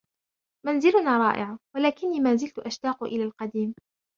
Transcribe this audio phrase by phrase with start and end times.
[0.67, 3.73] منزلنا رائع, ولكني ما زلت أشتاق إلى القديم.